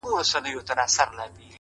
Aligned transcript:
د 0.03 0.03
ژوند 0.03 0.15
خوارۍ 0.31 0.51
كي 0.51 0.51
يك 0.55 0.67
تنها 0.67 0.85
پرېږدې- 0.95 1.47